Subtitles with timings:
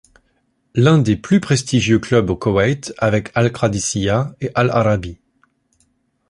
[0.73, 5.19] L'un des plus prestigieux club au Koweït avec Al-Qadisiya et Al-Arabi.